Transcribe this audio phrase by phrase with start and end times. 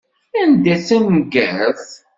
[0.41, 1.87] Anta i d taneggart?